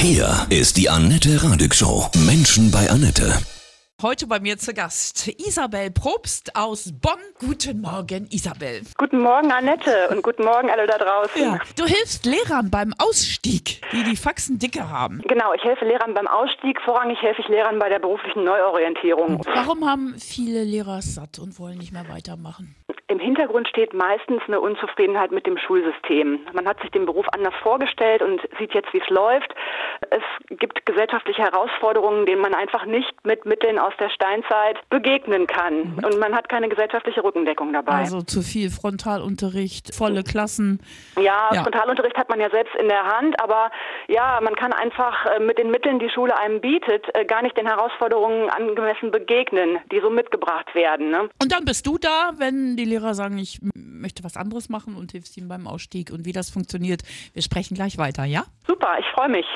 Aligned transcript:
Hier 0.00 0.46
ist 0.48 0.76
die 0.76 0.88
Annette 0.88 1.42
Radig 1.42 1.74
Show. 1.74 2.06
Menschen 2.24 2.70
bei 2.70 2.88
Annette. 2.88 3.32
Heute 4.00 4.28
bei 4.28 4.38
mir 4.38 4.56
zu 4.56 4.72
Gast 4.72 5.26
Isabel 5.26 5.90
Probst 5.90 6.54
aus 6.54 6.92
Bonn. 6.92 7.18
Guten 7.40 7.80
Morgen, 7.80 8.28
Isabel. 8.30 8.82
Guten 8.96 9.18
Morgen, 9.18 9.50
Annette, 9.50 10.08
und 10.10 10.22
guten 10.22 10.44
Morgen 10.44 10.70
alle 10.70 10.86
da 10.86 10.98
draußen. 10.98 11.42
Ja. 11.42 11.58
Du 11.74 11.84
hilfst 11.84 12.24
Lehrern 12.26 12.70
beim 12.70 12.94
Ausstieg, 12.98 13.82
die 13.90 14.04
die 14.04 14.14
Faxen 14.14 14.60
dicke 14.60 14.88
haben. 14.88 15.20
Genau, 15.26 15.52
ich 15.52 15.64
helfe 15.64 15.84
Lehrern 15.84 16.14
beim 16.14 16.28
Ausstieg. 16.28 16.80
Vorrangig 16.84 17.20
helfe 17.20 17.42
ich 17.42 17.48
Lehrern 17.48 17.80
bei 17.80 17.88
der 17.88 17.98
beruflichen 17.98 18.44
Neuorientierung. 18.44 19.44
Warum 19.52 19.84
haben 19.84 20.14
viele 20.20 20.62
Lehrer 20.62 20.98
es 20.98 21.16
satt 21.16 21.40
und 21.40 21.58
wollen 21.58 21.78
nicht 21.78 21.92
mehr 21.92 22.08
weitermachen? 22.08 22.76
Im 23.08 23.18
Hintergrund 23.18 23.66
steht 23.68 23.94
meistens 23.94 24.42
eine 24.46 24.60
Unzufriedenheit 24.60 25.32
mit 25.32 25.46
dem 25.46 25.56
Schulsystem. 25.56 26.40
Man 26.52 26.66
hat 26.68 26.78
sich 26.82 26.90
den 26.90 27.06
Beruf 27.06 27.26
anders 27.32 27.54
vorgestellt 27.62 28.20
und 28.20 28.40
sieht 28.58 28.74
jetzt, 28.74 28.92
wie 28.92 29.00
es 29.00 29.08
läuft. 29.08 29.54
Es 30.10 30.22
gibt 30.58 30.84
gesellschaftliche 30.84 31.42
Herausforderungen, 31.42 32.26
denen 32.26 32.42
man 32.42 32.54
einfach 32.54 32.84
nicht 32.84 33.12
mit 33.24 33.46
Mitteln 33.46 33.78
aus 33.78 33.94
der 33.98 34.10
Steinzeit 34.10 34.76
begegnen 34.90 35.46
kann. 35.46 35.94
Mhm. 35.96 36.04
Und 36.04 36.18
man 36.18 36.34
hat 36.34 36.50
keine 36.50 36.68
gesellschaftliche 36.68 37.24
Rückendeckung 37.24 37.72
dabei. 37.72 37.92
Also 37.92 38.20
zu 38.20 38.42
viel 38.42 38.70
Frontalunterricht, 38.70 39.94
volle 39.94 40.22
Klassen. 40.22 40.80
Ja, 41.16 41.48
Ja. 41.52 41.62
Frontalunterricht 41.62 42.16
hat 42.18 42.28
man 42.28 42.40
ja 42.40 42.50
selbst 42.50 42.74
in 42.76 42.88
der 42.88 43.04
Hand, 43.04 43.40
aber 43.40 43.70
ja, 44.08 44.38
man 44.42 44.54
kann 44.54 44.72
einfach 44.74 45.24
äh, 45.26 45.40
mit 45.40 45.56
den 45.56 45.70
Mitteln, 45.70 45.98
die 45.98 46.10
Schule 46.10 46.36
einem 46.38 46.60
bietet, 46.60 47.06
äh, 47.14 47.24
gar 47.24 47.42
nicht 47.42 47.56
den 47.56 47.66
Herausforderungen 47.66 48.50
angemessen 48.50 49.10
begegnen, 49.10 49.78
die 49.90 50.00
so 50.00 50.10
mitgebracht 50.10 50.74
werden. 50.74 51.10
Ne? 51.10 51.30
Und 51.42 51.52
dann 51.52 51.64
bist 51.64 51.86
du 51.86 51.96
da, 51.96 52.32
wenn 52.36 52.76
die 52.76 52.84
Lehrer 52.98 53.14
sagen, 53.14 53.38
ich 53.38 53.60
möchte 53.74 54.24
was 54.24 54.36
anderes 54.36 54.68
machen 54.68 54.96
und 54.96 55.12
hilfst 55.12 55.36
ihnen 55.36 55.46
beim 55.48 55.66
Ausstieg. 55.68 56.10
Und 56.10 56.24
wie 56.24 56.32
das 56.32 56.50
funktioniert, 56.50 57.02
wir 57.32 57.42
sprechen 57.42 57.74
gleich 57.74 57.96
weiter, 57.96 58.24
ja? 58.24 58.44
Super, 58.66 58.98
ich 58.98 59.06
freue 59.14 59.28
mich. 59.28 59.46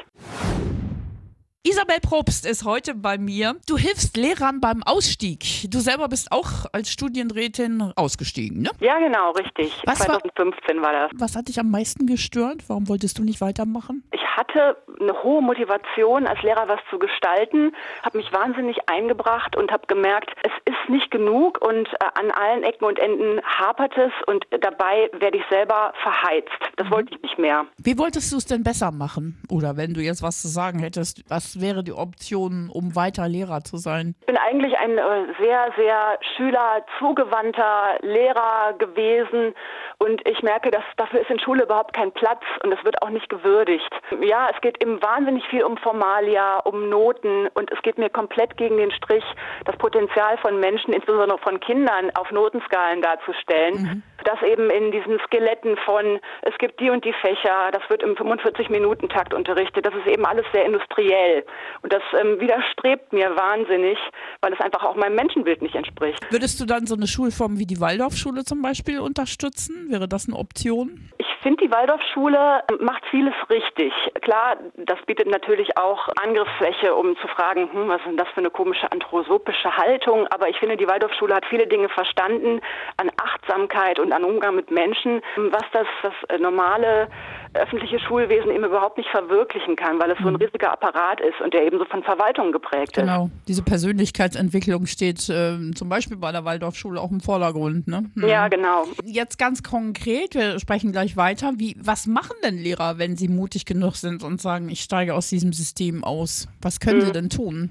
Isabel 1.64 1.98
Probst 2.00 2.44
ist 2.44 2.64
heute 2.64 2.94
bei 2.94 3.18
mir. 3.18 3.54
Du 3.68 3.76
hilfst 3.78 4.16
Lehrern 4.16 4.60
beim 4.60 4.82
Ausstieg. 4.82 5.70
Du 5.70 5.78
selber 5.78 6.08
bist 6.08 6.32
auch 6.32 6.66
als 6.72 6.90
Studienrätin 6.90 7.92
ausgestiegen, 7.94 8.62
ne? 8.62 8.70
Ja, 8.80 8.98
genau, 8.98 9.30
richtig. 9.30 9.72
Was 9.84 10.00
war- 10.00 10.20
2015 10.20 10.82
war 10.82 10.92
das. 10.92 11.10
Was 11.14 11.36
hat 11.36 11.46
dich 11.48 11.60
am 11.60 11.70
meisten 11.70 12.06
gestört? 12.06 12.64
Warum 12.68 12.88
wolltest 12.88 13.18
du 13.18 13.22
nicht 13.24 13.40
weitermachen? 13.40 14.02
Ich 14.12 14.21
hatte 14.36 14.76
eine 15.00 15.22
hohe 15.22 15.42
Motivation, 15.42 16.26
als 16.26 16.42
Lehrer 16.42 16.68
was 16.68 16.80
zu 16.90 16.98
gestalten, 16.98 17.74
habe 18.02 18.18
mich 18.18 18.32
wahnsinnig 18.32 18.88
eingebracht 18.88 19.56
und 19.56 19.70
habe 19.72 19.86
gemerkt, 19.86 20.30
es 20.42 20.52
ist 20.64 20.88
nicht 20.88 21.10
genug 21.10 21.60
und 21.60 21.88
äh, 21.88 22.20
an 22.20 22.30
allen 22.30 22.62
Ecken 22.62 22.84
und 22.84 22.98
Enden 22.98 23.40
hapert 23.44 23.96
es 23.96 24.12
und 24.26 24.46
dabei 24.50 25.10
werde 25.18 25.38
ich 25.38 25.44
selber 25.50 25.92
verheizt. 26.02 26.50
Das 26.76 26.90
wollte 26.90 27.14
ich 27.14 27.22
nicht 27.22 27.38
mehr. 27.38 27.66
Wie 27.78 27.98
wolltest 27.98 28.32
du 28.32 28.36
es 28.36 28.46
denn 28.46 28.62
besser 28.62 28.90
machen? 28.90 29.42
Oder 29.50 29.76
wenn 29.76 29.94
du 29.94 30.00
jetzt 30.00 30.22
was 30.22 30.42
zu 30.42 30.48
sagen 30.48 30.78
hättest, 30.78 31.24
was 31.28 31.60
wäre 31.60 31.82
die 31.82 31.92
Option, 31.92 32.70
um 32.72 32.96
weiter 32.96 33.28
Lehrer 33.28 33.62
zu 33.62 33.76
sein? 33.76 34.14
Ich 34.20 34.26
bin 34.26 34.36
eigentlich 34.36 34.76
ein 34.78 34.98
äh, 34.98 35.32
sehr, 35.40 35.72
sehr 35.76 36.18
schülerzugewandter 36.36 37.98
Lehrer 38.02 38.74
gewesen 38.78 39.54
und 40.02 40.26
ich 40.26 40.42
merke, 40.42 40.70
dass 40.72 40.82
dafür 40.96 41.20
ist 41.20 41.30
in 41.30 41.38
Schule 41.38 41.62
überhaupt 41.62 41.94
kein 41.94 42.10
Platz 42.10 42.42
und 42.64 42.72
es 42.72 42.84
wird 42.84 43.00
auch 43.02 43.10
nicht 43.10 43.28
gewürdigt. 43.28 43.88
Ja, 44.20 44.48
es 44.52 44.60
geht 44.60 44.82
eben 44.82 45.00
wahnsinnig 45.00 45.44
viel 45.48 45.62
um 45.62 45.76
Formalia, 45.76 46.58
um 46.60 46.88
Noten 46.88 47.46
und 47.54 47.70
es 47.70 47.80
geht 47.82 47.98
mir 47.98 48.10
komplett 48.10 48.56
gegen 48.56 48.78
den 48.78 48.90
Strich, 48.90 49.24
das 49.64 49.76
Potenzial 49.76 50.38
von 50.38 50.58
Menschen, 50.58 50.92
insbesondere 50.92 51.38
von 51.38 51.60
Kindern, 51.60 52.10
auf 52.14 52.30
Notenskalen 52.32 53.00
darzustellen. 53.00 54.02
Das 54.24 54.40
eben 54.42 54.70
in 54.70 54.92
diesen 54.92 55.18
Skeletten 55.26 55.76
von, 55.84 56.20
es 56.42 56.56
gibt 56.58 56.80
die 56.80 56.90
und 56.90 57.04
die 57.04 57.12
Fächer, 57.12 57.70
das 57.72 57.82
wird 57.88 58.02
im 58.02 58.14
45-Minuten-Takt 58.14 59.34
unterrichtet, 59.34 59.86
das 59.86 59.94
ist 59.94 60.06
eben 60.06 60.24
alles 60.24 60.44
sehr 60.52 60.64
industriell. 60.64 61.44
Und 61.82 61.92
das 61.92 62.02
ähm, 62.20 62.40
widerstrebt 62.40 63.12
mir 63.12 63.34
wahnsinnig, 63.36 63.98
weil 64.40 64.52
es 64.52 64.60
einfach 64.60 64.84
auch 64.84 64.96
meinem 64.96 65.16
Menschenbild 65.16 65.62
nicht 65.62 65.74
entspricht. 65.74 66.20
Würdest 66.30 66.60
du 66.60 66.64
dann 66.64 66.86
so 66.86 66.94
eine 66.94 67.06
Schulform 67.06 67.58
wie 67.58 67.66
die 67.66 67.80
Waldorfschule 67.80 68.44
zum 68.44 68.62
Beispiel 68.62 69.00
unterstützen? 69.00 69.90
Wäre 69.90 70.08
das 70.08 70.28
eine 70.28 70.38
Option? 70.38 71.10
Ich 71.18 71.26
finde, 71.42 71.64
die 71.64 71.72
Waldorfschule 71.72 72.62
ähm, 72.70 72.84
macht 72.84 73.04
vieles 73.10 73.34
richtig. 73.50 73.92
Klar, 74.20 74.56
das 74.76 74.98
bietet 75.06 75.28
natürlich 75.28 75.76
auch 75.76 76.08
Angriffsfläche, 76.22 76.94
um 76.94 77.16
zu 77.16 77.28
fragen, 77.28 77.72
hm, 77.72 77.88
was 77.88 78.00
ist 78.00 78.06
denn 78.06 78.16
das 78.16 78.28
für 78.28 78.40
eine 78.40 78.50
komische 78.50 78.90
anthroposophische 78.90 79.76
Haltung. 79.76 80.26
Aber 80.28 80.48
ich 80.48 80.56
finde, 80.58 80.76
die 80.76 80.86
Waldorfschule 80.86 81.34
hat 81.34 81.44
viele 81.46 81.66
Dinge 81.66 81.88
verstanden 81.88 82.60
an 82.96 83.10
Achtsamkeit 83.20 83.98
und 83.98 84.11
an 84.12 84.24
Umgang 84.24 84.56
mit 84.56 84.70
Menschen, 84.70 85.20
was 85.36 85.62
das, 85.72 85.86
das 86.02 86.12
äh, 86.28 86.38
normale 86.38 87.08
öffentliche 87.54 87.98
Schulwesen 87.98 88.50
eben 88.50 88.64
überhaupt 88.64 88.96
nicht 88.96 89.10
verwirklichen 89.10 89.76
kann, 89.76 90.00
weil 90.00 90.10
es 90.10 90.18
so 90.22 90.28
ein 90.28 90.36
riesiger 90.36 90.72
Apparat 90.72 91.20
ist 91.20 91.40
und 91.42 91.52
der 91.52 91.64
eben 91.64 91.78
so 91.78 91.84
von 91.84 92.02
Verwaltung 92.02 92.52
geprägt 92.52 92.96
ist. 92.96 93.02
Genau. 93.02 93.30
Diese 93.46 93.62
Persönlichkeitsentwicklung 93.62 94.86
steht 94.86 95.28
ähm, 95.30 95.76
zum 95.76 95.88
Beispiel 95.88 96.16
bei 96.16 96.32
der 96.32 96.44
Waldorfschule 96.44 97.00
auch 97.00 97.10
im 97.10 97.20
Vordergrund. 97.20 97.88
Ne? 97.88 98.10
Hm. 98.14 98.28
Ja, 98.28 98.48
genau. 98.48 98.84
Jetzt 99.04 99.38
ganz 99.38 99.62
konkret, 99.62 100.34
wir 100.34 100.58
sprechen 100.60 100.92
gleich 100.92 101.16
weiter. 101.16 101.52
Wie, 101.56 101.76
was 101.78 102.06
machen 102.06 102.36
denn 102.42 102.56
Lehrer, 102.56 102.98
wenn 102.98 103.16
sie 103.16 103.28
mutig 103.28 103.66
genug 103.66 103.96
sind 103.96 104.22
und 104.22 104.40
sagen, 104.40 104.68
ich 104.68 104.80
steige 104.80 105.14
aus 105.14 105.28
diesem 105.28 105.52
System 105.52 106.04
aus? 106.04 106.48
Was 106.62 106.80
können 106.80 107.02
sie 107.02 107.12
denn 107.12 107.28
tun? 107.28 107.70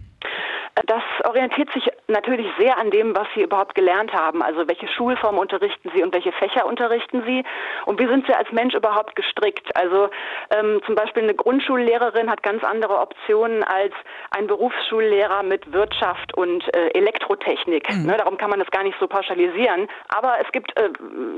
Das 0.85 1.03
orientiert 1.25 1.71
sich 1.73 1.89
natürlich 2.07 2.47
sehr 2.57 2.77
an 2.77 2.91
dem, 2.91 3.15
was 3.15 3.27
Sie 3.35 3.41
überhaupt 3.41 3.75
gelernt 3.75 4.13
haben. 4.13 4.41
Also 4.41 4.67
welche 4.67 4.87
Schulform 4.87 5.37
unterrichten 5.37 5.91
Sie 5.93 6.03
und 6.03 6.13
welche 6.13 6.31
Fächer 6.31 6.65
unterrichten 6.65 7.23
Sie 7.25 7.43
und 7.85 7.99
wie 7.99 8.07
sind 8.07 8.25
Sie 8.27 8.33
als 8.33 8.51
Mensch 8.51 8.73
überhaupt 8.73 9.15
gestrickt? 9.15 9.75
Also 9.75 10.09
ähm, 10.49 10.81
zum 10.85 10.95
Beispiel 10.95 11.23
eine 11.23 11.35
Grundschullehrerin 11.35 12.29
hat 12.29 12.43
ganz 12.43 12.63
andere 12.63 12.99
Optionen 12.99 13.63
als 13.63 13.93
ein 14.31 14.47
Berufsschullehrer 14.47 15.43
mit 15.43 15.71
Wirtschaft 15.71 16.35
und 16.35 16.63
äh, 16.75 16.89
Elektrotechnik. 16.93 17.89
Ne, 18.01 18.17
darum 18.17 18.37
kann 18.37 18.49
man 18.49 18.59
das 18.59 18.71
gar 18.71 18.83
nicht 18.83 18.97
so 18.99 19.07
pauschalisieren. 19.07 19.87
Aber 20.09 20.35
es 20.41 20.51
gibt 20.51 20.77
äh, 20.79 20.89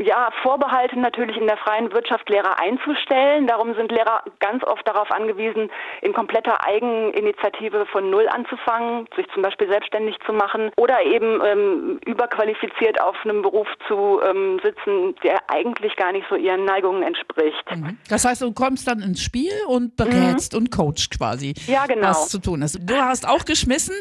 ja 0.02 0.30
Vorbehalte 0.42 0.98
natürlich 1.00 1.38
in 1.38 1.48
der 1.48 1.58
freien 1.58 1.92
Wirtschaft 1.92 2.30
Lehrer 2.30 2.60
einzustellen. 2.60 3.48
Darum 3.48 3.74
sind 3.76 3.92
Lehrer 3.92 4.24
ganz 4.40 4.64
oft 4.64 4.88
darauf 4.88 5.12
angewiesen, 5.12 5.70
in 6.02 6.14
kompletter 6.14 6.66
Eigeninitiative 6.66 7.86
von 7.88 8.10
Null 8.10 8.28
anzufangen, 8.30 9.08
sich 9.16 9.28
zum 9.34 9.44
Beispiel 9.44 9.68
selbstständig 9.70 10.16
zu 10.26 10.34
machen 10.34 10.72
oder 10.78 11.02
eben 11.04 11.42
ähm, 11.46 12.00
überqualifiziert 12.06 13.00
auf 13.02 13.16
einem 13.24 13.42
Beruf 13.42 13.68
zu 13.88 14.20
ähm, 14.24 14.60
sitzen, 14.64 15.16
der 15.24 15.40
eigentlich 15.50 15.96
gar 15.96 16.12
nicht 16.12 16.26
so 16.30 16.36
ihren 16.36 16.66
Neigungen 16.66 17.04
entspricht. 17.04 17.64
Das 18.10 18.26
heißt, 18.26 18.42
du 18.42 18.52
kommst 18.54 18.88
dann 18.88 19.00
ins 19.02 19.22
Spiel 19.22 19.52
und 19.68 19.96
berätst 19.96 20.56
und 20.56 20.72
coachst 20.72 21.18
quasi, 21.18 21.54
Ja, 21.68 21.86
genau. 21.86 22.10
was 22.10 22.30
zu 22.30 22.40
tun 22.40 22.62
ist. 22.62 22.80
Du 22.82 22.96
hast 22.96 23.28
auch 23.28 23.46
geschmissen. 23.46 23.96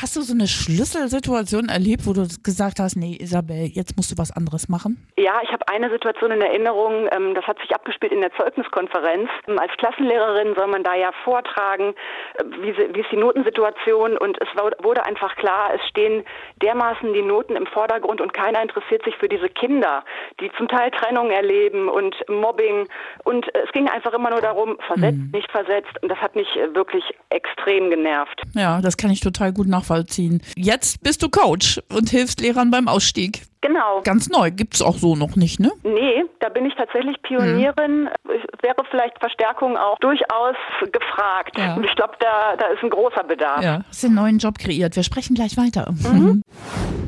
Hast 0.00 0.16
du 0.16 0.22
so 0.22 0.32
eine 0.34 0.46
Schlüsselsituation 0.46 1.68
erlebt, 1.68 2.06
wo 2.06 2.12
du 2.12 2.26
gesagt 2.42 2.78
hast, 2.80 2.96
nee, 2.96 3.16
Isabel, 3.20 3.66
jetzt 3.72 3.96
musst 3.96 4.12
du 4.12 4.18
was 4.18 4.30
anderes 4.30 4.68
machen? 4.68 5.06
Ja, 5.16 5.40
ich 5.42 5.50
habe 5.52 5.66
eine 5.68 5.90
Situation 5.90 6.30
in 6.30 6.40
Erinnerung, 6.40 7.08
ähm, 7.12 7.34
das 7.34 7.44
hat 7.46 7.58
sich 7.60 7.74
abgespielt 7.74 8.12
in 8.12 8.20
der 8.20 8.32
Zeugniskonferenz. 8.36 9.28
Ähm, 9.48 9.58
Als 9.58 9.72
Klassenlehrerin 9.78 10.54
soll 10.54 10.66
man 10.68 10.82
da 10.82 10.94
ja 10.94 11.10
vortragen, 11.24 11.94
äh, 12.34 12.44
wie, 12.60 12.72
sie- 12.72 12.94
wie 12.94 13.00
ist 13.00 13.10
die 13.10 13.16
Notensituation 13.16 14.16
und 14.18 14.36
es 14.40 14.48
wurde 14.54 15.04
einfach 15.04 15.36
klar, 15.36 15.70
es 15.74 15.88
stehen 15.88 16.24
dermaßen 16.62 17.12
die 17.12 17.22
Noten 17.22 17.56
im 17.56 17.66
Vordergrund 17.66 18.20
und 18.20 18.32
keiner 18.32 18.62
interessiert 18.62 19.04
sich 19.04 19.16
für 19.16 19.28
diese 19.28 19.48
Kinder, 19.48 20.04
die 20.40 20.50
zum 20.56 20.68
Teil 20.68 20.90
Trennung 20.90 21.30
erleben 21.30 21.88
und 21.88 22.14
Mobbing 22.28 22.86
und 23.24 23.46
es 23.54 23.70
ging 23.72 23.88
einfach 23.88 24.12
immer 24.12 24.30
nur 24.30 24.40
darum, 24.40 24.76
versetzt, 24.86 25.18
nicht 25.32 25.50
versetzt 25.50 26.02
und 26.02 26.08
das 26.08 26.18
hat 26.18 26.34
mich 26.36 26.48
äh, 26.56 26.74
wirklich 26.74 27.04
extrem 27.30 27.90
genervt. 27.90 28.42
Ja, 28.54 28.80
das 28.80 28.96
kann 28.96 29.10
ich 29.10 29.20
total 29.20 29.52
gut 29.52 29.66
nachvollziehen. 29.66 30.42
Jetzt 30.56 31.02
bist 31.02 31.22
du 31.22 31.28
Coach 31.28 31.80
und 31.92 32.10
hilfst 32.10 32.40
Lehrern 32.40 32.70
beim 32.70 32.88
Ausstieg. 32.88 33.42
Genau. 33.64 34.02
Ganz 34.04 34.28
neu, 34.28 34.50
gibt's 34.50 34.82
auch 34.82 34.98
so 34.98 35.16
noch 35.16 35.36
nicht, 35.36 35.58
ne? 35.58 35.72
Nee, 35.84 36.24
da 36.40 36.50
bin 36.50 36.66
ich 36.66 36.74
tatsächlich 36.74 37.16
Pionierin. 37.22 38.10
Es 38.24 38.62
wäre 38.62 38.84
vielleicht 38.90 39.18
Verstärkung 39.20 39.78
auch 39.78 39.98
durchaus 40.00 40.54
gefragt. 40.92 41.56
Ja. 41.56 41.74
Und 41.74 41.84
ich 41.84 41.94
glaube, 41.96 42.12
da, 42.20 42.56
da 42.58 42.66
ist 42.66 42.82
ein 42.82 42.90
großer 42.90 43.24
Bedarf. 43.24 43.62
Ja. 43.62 43.80
Hast 43.88 44.02
den 44.02 44.12
neuen 44.12 44.36
Job 44.36 44.58
kreiert. 44.58 44.96
Wir 44.96 45.02
sprechen 45.02 45.34
gleich 45.34 45.56
weiter. 45.56 45.94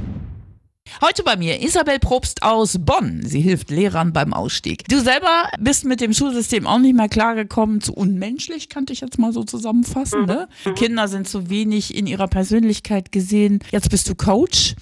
Heute 1.04 1.22
bei 1.24 1.36
mir 1.36 1.60
Isabel 1.60 1.98
Probst 1.98 2.42
aus 2.42 2.78
Bonn. 2.82 3.20
Sie 3.22 3.40
hilft 3.40 3.70
Lehrern 3.70 4.14
beim 4.14 4.32
Ausstieg. 4.32 4.84
Du 4.88 4.96
selber 4.96 5.50
bist 5.60 5.84
mit 5.84 6.00
dem 6.00 6.14
Schulsystem 6.14 6.66
auch 6.66 6.78
nicht 6.78 6.96
mehr 6.96 7.10
klargekommen. 7.10 7.82
Zu 7.82 7.92
unmenschlich, 7.92 8.70
kannte 8.70 8.94
ich 8.94 9.02
jetzt 9.02 9.18
mal 9.18 9.30
so 9.30 9.44
zusammenfassen. 9.44 10.24
Ne? 10.24 10.48
Die 10.64 10.72
Kinder 10.72 11.06
sind 11.06 11.28
zu 11.28 11.50
wenig 11.50 11.94
in 11.94 12.06
ihrer 12.06 12.28
Persönlichkeit 12.28 13.12
gesehen. 13.12 13.58
Jetzt 13.72 13.90
bist 13.90 14.08
du 14.08 14.14
Coach. 14.14 14.74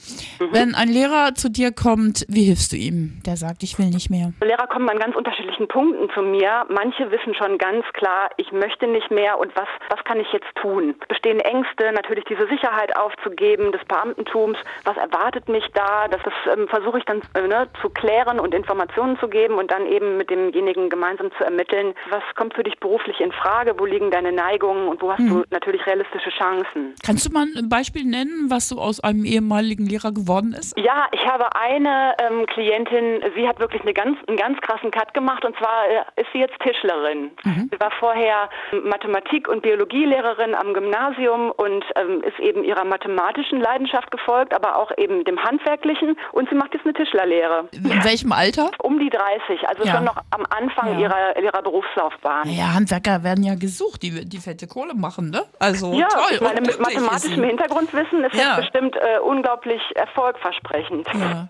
Wenn 0.52 0.76
ein 0.76 0.88
Lehrer 0.88 1.34
zu 1.34 1.50
dir 1.50 1.72
kommt, 1.72 2.24
wie 2.28 2.44
hilfst 2.44 2.70
du 2.70 2.76
ihm? 2.76 3.20
Der 3.26 3.36
sagt, 3.36 3.64
ich 3.64 3.76
will 3.80 3.90
nicht 3.90 4.08
mehr. 4.08 4.32
Lehrer 4.40 4.68
kommen 4.68 4.88
an 4.88 4.98
ganz 4.98 5.16
unterschiedlichen 5.16 5.66
Punkten 5.66 6.08
zu 6.14 6.22
mir. 6.22 6.64
Manche 6.68 7.10
wissen 7.10 7.34
schon 7.34 7.58
ganz 7.58 7.84
klar, 7.92 8.30
ich 8.36 8.52
möchte 8.52 8.86
nicht 8.86 9.10
mehr 9.10 9.40
und 9.40 9.50
was, 9.56 9.68
was 9.90 10.04
kann 10.04 10.20
ich 10.20 10.28
jetzt 10.32 10.46
tun? 10.62 10.94
Bestehen 11.08 11.40
Ängste, 11.40 11.90
natürlich 11.92 12.24
diese 12.28 12.46
Sicherheit 12.46 12.96
aufzugeben 12.96 13.72
des 13.72 13.84
Beamtentums. 13.86 14.58
Was 14.84 14.96
erwartet 14.96 15.48
mich 15.48 15.64
da? 15.74 16.03
Da, 16.08 16.18
das 16.18 16.32
ähm, 16.56 16.68
versuche 16.68 16.98
ich 16.98 17.04
dann 17.04 17.20
äh, 17.34 17.46
ne, 17.46 17.68
zu 17.80 17.90
klären 17.90 18.40
und 18.40 18.54
Informationen 18.54 19.18
zu 19.18 19.28
geben 19.28 19.54
und 19.54 19.70
dann 19.70 19.86
eben 19.86 20.16
mit 20.16 20.30
demjenigen 20.30 20.88
gemeinsam 20.88 21.30
zu 21.38 21.44
ermitteln, 21.44 21.94
was 22.10 22.22
kommt 22.36 22.54
für 22.54 22.62
dich 22.62 22.78
beruflich 22.80 23.20
in 23.20 23.32
Frage, 23.32 23.74
wo 23.78 23.84
liegen 23.84 24.10
deine 24.10 24.32
Neigungen 24.32 24.88
und 24.88 25.02
wo 25.02 25.12
hast 25.12 25.20
du 25.20 25.44
natürlich 25.50 25.84
realistische 25.86 26.30
Chancen. 26.30 26.94
Kannst 27.04 27.26
du 27.26 27.32
mal 27.32 27.46
ein 27.56 27.68
Beispiel 27.68 28.04
nennen, 28.04 28.50
was 28.50 28.68
so 28.68 28.78
aus 28.78 29.00
einem 29.00 29.24
ehemaligen 29.24 29.86
Lehrer 29.86 30.12
geworden 30.12 30.54
ist? 30.58 30.78
Ja, 30.78 31.06
ich 31.12 31.24
habe 31.26 31.54
eine 31.56 32.14
ähm, 32.18 32.46
Klientin, 32.46 33.22
sie 33.36 33.46
hat 33.48 33.58
wirklich 33.58 33.82
eine 33.82 33.92
ganz, 33.92 34.18
einen 34.26 34.36
ganz 34.36 34.60
krassen 34.60 34.90
Cut 34.90 35.14
gemacht 35.14 35.44
und 35.44 35.56
zwar 35.56 35.88
äh, 35.88 36.20
ist 36.20 36.28
sie 36.32 36.40
jetzt 36.40 36.58
Tischlerin. 36.60 37.30
Sie 37.44 37.80
war 37.80 37.90
vorher 37.98 38.48
Mathematik- 38.82 39.48
und 39.48 39.62
Biologielehrerin 39.62 40.54
am 40.54 40.74
Gymnasium 40.74 41.50
und 41.50 41.84
ähm, 41.96 42.22
ist 42.22 42.38
eben 42.40 42.64
ihrer 42.64 42.84
mathematischen 42.84 43.60
Leidenschaft 43.60 44.10
gefolgt, 44.10 44.54
aber 44.54 44.76
auch 44.76 44.90
eben 44.96 45.24
dem 45.24 45.42
handwerklichen 45.42 45.93
und 46.32 46.48
sie 46.48 46.54
macht 46.54 46.74
jetzt 46.74 46.84
eine 46.84 46.94
Tischlerlehre. 46.94 47.68
In 47.72 48.04
welchem 48.04 48.32
Alter? 48.32 48.70
Um 48.82 48.98
die 48.98 49.08
30, 49.10 49.66
also 49.68 49.84
Ja. 49.84 49.96
schon 49.96 50.04
noch 50.04 50.16
am 50.30 50.44
Anfang 50.50 50.92
Ja. 50.94 51.00
ihrer, 51.00 51.42
ihrer 51.42 51.62
Berufslaufbahn. 51.62 52.48
Ja, 52.50 52.74
Handwerker 52.74 53.22
werden 53.22 53.42
ja 53.44 53.54
gesucht, 53.54 54.02
die, 54.02 54.24
die 54.26 54.38
fette 54.38 54.66
Kohle 54.66 54.94
machen, 54.94 55.30
ne? 55.30 55.44
Also 55.58 55.92
Ja, 55.94 56.08
toll. 56.08 56.22
ich 56.32 56.40
meine, 56.40 56.60
mit 56.60 56.78
mathematischem. 56.80 57.42
Hintergrundwissen 57.44 58.24
ist 58.24 58.34
Ja. 58.34 58.56
das 58.56 58.64
bestimmt 58.66 58.96
äh, 58.96 59.18
unglaublich 59.20 59.80
erfolgversprechend. 59.94 61.06
Ja. 61.14 61.48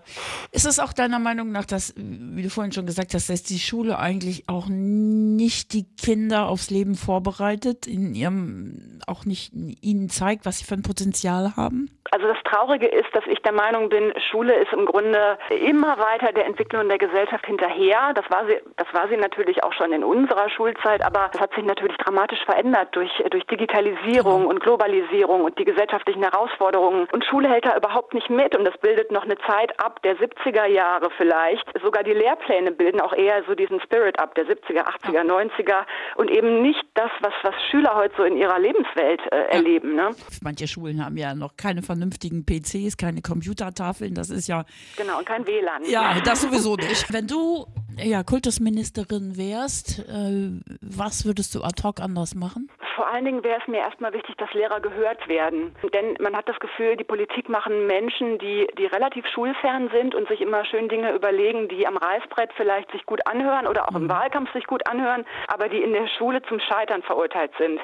Ist 0.51 0.65
es 0.65 0.79
auch 0.79 0.93
deiner 0.93 1.19
Meinung 1.19 1.51
nach, 1.51 1.65
dass, 1.65 1.93
wie 1.97 2.41
du 2.43 2.49
vorhin 2.49 2.71
schon 2.71 2.85
gesagt 2.85 3.13
hast, 3.13 3.29
dass 3.29 3.43
die 3.43 3.59
Schule 3.59 3.97
eigentlich 3.99 4.47
auch 4.47 4.67
nicht 4.69 5.73
die 5.73 5.85
Kinder 6.01 6.47
aufs 6.47 6.69
Leben 6.69 6.95
vorbereitet, 6.95 7.87
in 7.87 8.15
ihrem, 8.15 8.99
auch 9.07 9.25
nicht 9.25 9.53
ihnen 9.53 10.09
zeigt, 10.09 10.45
was 10.45 10.59
sie 10.59 10.65
für 10.65 10.75
ein 10.75 10.81
Potenzial 10.83 11.55
haben? 11.55 11.89
Also 12.15 12.27
das 12.27 12.41
Traurige 12.45 12.87
ist, 12.87 13.13
dass 13.13 13.25
ich 13.27 13.41
der 13.41 13.51
Meinung 13.51 13.89
bin, 13.89 14.13
Schule 14.31 14.53
ist 14.55 14.71
im 14.71 14.85
Grunde 14.85 15.37
immer 15.49 15.97
weiter 15.97 16.31
der 16.31 16.45
Entwicklung 16.45 16.87
der 16.87 16.97
Gesellschaft 16.97 17.45
hinterher. 17.45 18.13
Das 18.15 18.23
war 18.29 18.47
sie, 18.47 18.55
das 18.77 18.87
war 18.93 19.09
sie 19.09 19.17
natürlich 19.17 19.61
auch 19.65 19.73
schon 19.73 19.91
in 19.91 20.01
unserer 20.01 20.49
Schulzeit, 20.49 21.03
aber 21.05 21.27
das 21.33 21.41
hat 21.41 21.53
sich 21.55 21.65
natürlich 21.65 21.97
dramatisch 21.97 22.39
verändert 22.45 22.87
durch, 22.93 23.11
durch 23.31 23.45
Digitalisierung 23.47 24.47
und 24.47 24.61
Globalisierung 24.61 25.43
und 25.43 25.59
die 25.59 25.65
gesellschaftlichen 25.65 26.23
Herausforderungen. 26.23 27.05
Und 27.11 27.25
Schule 27.25 27.49
hält 27.49 27.65
da 27.65 27.75
überhaupt 27.75 28.13
nicht 28.13 28.29
mit 28.29 28.55
und 28.55 28.63
das 28.63 28.77
bildet 28.77 29.11
noch 29.11 29.25
eine 29.25 29.37
Zeit 29.39 29.77
ab 29.83 30.01
der 30.03 30.15
70er 30.15 30.67
Jahre 30.67 31.09
vielleicht. 31.17 31.65
Sogar 31.83 32.03
die 32.03 32.13
Lehrpläne 32.13 32.71
bilden 32.71 33.01
auch 33.01 33.11
eher 33.11 33.43
so 33.45 33.55
diesen 33.55 33.81
Spirit 33.81 34.17
ab 34.21 34.35
der 34.35 34.45
70er, 34.45 34.85
80er, 35.03 35.25
90er 35.25 35.83
und 36.15 36.31
eben 36.31 36.61
nicht 36.61 36.85
das, 36.93 37.11
was, 37.19 37.33
was 37.43 37.55
Schüler 37.69 37.93
heute 37.93 38.15
so 38.15 38.23
in 38.23 38.37
ihrer 38.37 38.57
Lebenswelt 38.57 39.19
äh, 39.33 39.51
erleben. 39.51 39.95
Ne? 39.95 40.11
Manche 40.41 40.65
Schulen 40.65 41.03
haben 41.03 41.17
ja 41.17 41.35
noch 41.35 41.57
keine 41.57 41.81
vernünftigen 42.09 42.45
PCs, 42.45 42.97
keine 42.97 43.21
Computertafeln. 43.21 44.13
Das 44.13 44.29
ist 44.29 44.47
ja, 44.47 44.65
Genau, 44.97 45.17
und 45.19 45.25
kein 45.25 45.45
WLAN. 45.47 45.83
ja, 45.85 46.19
das 46.23 46.41
sowieso 46.41 46.75
nicht. 46.75 47.11
Wenn 47.11 47.27
du 47.27 47.65
ja 47.97 48.23
Kultusministerin 48.23 49.37
wärst, 49.37 49.99
äh, 49.99 50.51
was 50.81 51.25
würdest 51.25 51.55
du 51.55 51.63
ad 51.63 51.81
hoc 51.83 51.99
anders 51.99 52.35
machen? 52.35 52.69
Vor 52.95 53.11
allen 53.11 53.25
Dingen 53.25 53.43
wäre 53.43 53.59
es 53.61 53.67
mir 53.67 53.79
erstmal 53.79 54.13
wichtig, 54.13 54.35
dass 54.37 54.53
Lehrer 54.53 54.79
gehört 54.79 55.27
werden. 55.27 55.75
Denn 55.93 56.15
man 56.21 56.33
hat 56.35 56.47
das 56.47 56.57
Gefühl, 56.59 56.95
die 56.95 57.03
Politik 57.03 57.49
machen 57.49 57.87
Menschen, 57.87 58.37
die, 58.39 58.67
die 58.77 58.85
relativ 58.85 59.25
schulfern 59.33 59.89
sind 59.93 60.15
und 60.15 60.27
sich 60.29 60.39
immer 60.39 60.63
schön 60.65 60.87
Dinge 60.87 61.11
überlegen, 61.13 61.67
die 61.67 61.85
am 61.85 61.97
Reißbrett 61.97 62.51
vielleicht 62.55 62.89
sich 62.91 63.05
gut 63.05 63.19
anhören 63.27 63.67
oder 63.67 63.89
auch 63.89 63.95
im 63.95 64.07
Wahlkampf 64.07 64.51
sich 64.53 64.65
gut 64.65 64.87
anhören, 64.87 65.25
aber 65.47 65.67
die 65.67 65.81
in 65.81 65.91
der 65.91 66.07
Schule 66.17 66.41
zum 66.43 66.59
Scheitern 66.61 67.03
verurteilt 67.03 67.51
sind. 67.57 67.81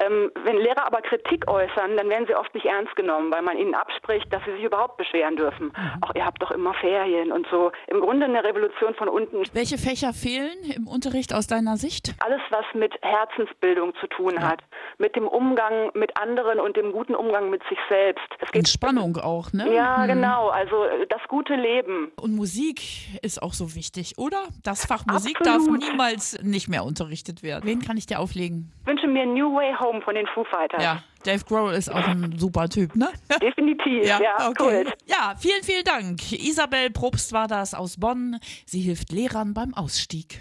Ähm, 0.00 0.30
wenn 0.44 0.56
Lehrer 0.58 0.86
aber 0.86 1.00
Kritik 1.02 1.50
äußern, 1.50 1.96
dann 1.96 2.08
werden 2.08 2.26
sie 2.28 2.34
oft 2.36 2.54
nicht 2.54 2.66
ernst 2.66 2.94
genommen, 2.94 3.32
weil 3.32 3.42
man 3.42 3.58
ihnen 3.58 3.74
abspricht, 3.74 4.32
dass 4.32 4.44
sie 4.44 4.52
sich 4.52 4.62
überhaupt 4.62 4.96
beschweren 4.96 5.36
dürfen. 5.36 5.72
Auch 6.02 6.14
ihr 6.14 6.24
habt 6.24 6.40
doch 6.40 6.52
immer 6.52 6.72
Ferien 6.74 7.32
und 7.32 7.46
so. 7.50 7.72
Im 7.88 8.00
Grunde 8.00 8.26
eine 8.26 8.44
Revolution 8.44 8.94
von 8.94 9.08
unten. 9.08 9.42
Welche 9.52 9.76
Fächer 9.76 10.12
fehlen 10.12 10.56
im 10.76 10.86
Unterricht 10.86 11.34
aus 11.34 11.48
deiner 11.48 11.76
Sicht? 11.76 12.14
Alles, 12.24 12.40
was 12.50 12.64
mit 12.74 12.94
Herzensbildung 13.02 13.92
zu 14.00 14.06
tun 14.06 14.40
hat, 14.40 14.60
mit 14.98 15.16
dem 15.16 15.26
Umgang 15.26 15.90
mit 15.94 16.16
anderen 16.16 16.60
und 16.60 16.76
dem 16.76 16.92
guten 16.92 17.16
Umgang 17.16 17.50
mit 17.50 17.62
sich 17.68 17.78
selbst. 17.88 18.26
Es 18.40 18.52
geht 18.52 18.60
Entspannung 18.60 19.16
auch, 19.16 19.52
ne? 19.52 19.74
ja, 19.74 20.06
genau. 20.06 20.48
Also 20.48 20.84
äh, 20.84 21.06
das 21.08 21.22
gute 21.26 21.54
Leben. 21.54 22.12
Und 22.20 22.36
Musik 22.36 22.82
ist 23.22 23.42
auch 23.42 23.52
so 23.52 23.74
wichtig, 23.74 24.14
oder? 24.16 24.44
Das 24.62 24.86
Fach 24.86 25.04
Musik 25.06 25.40
Absolut. 25.40 25.82
darf 25.82 25.90
niemals 25.90 26.40
nicht 26.42 26.68
mehr 26.68 26.84
unterrichtet 26.84 27.42
werden. 27.42 27.64
Wen 27.66 27.80
kann 27.80 27.96
ich 27.96 28.06
dir 28.06 28.20
auflegen? 28.20 28.72
Ich 28.82 28.86
wünsche 28.86 29.06
mir 29.08 29.26
New 29.26 29.54
Way 29.54 29.74
Home 29.80 29.87
von 30.02 30.14
den 30.14 30.26
Foo 30.28 30.44
Fighters. 30.44 30.82
Ja, 30.82 31.02
Dave 31.24 31.44
Grohl 31.44 31.72
ist 31.72 31.90
auch 31.90 32.06
ein 32.06 32.38
super 32.38 32.68
Typ, 32.68 32.94
ne? 32.94 33.08
Definitiv. 33.42 34.06
Ja, 34.06 34.48
okay. 34.48 34.84
cool. 34.84 34.92
Ja, 35.06 35.34
vielen, 35.38 35.62
vielen 35.62 35.84
Dank. 35.84 36.32
Isabel 36.32 36.90
Probst 36.90 37.32
war 37.32 37.48
das 37.48 37.74
aus 37.74 37.98
Bonn. 37.98 38.38
Sie 38.66 38.80
hilft 38.80 39.12
Lehrern 39.12 39.54
beim 39.54 39.74
Ausstieg. 39.74 40.40